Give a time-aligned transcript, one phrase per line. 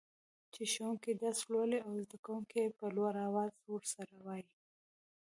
[0.53, 4.45] چي ښوونکي درس لولي او زده کوونکي يي په لوړ اواز ورسره وايي.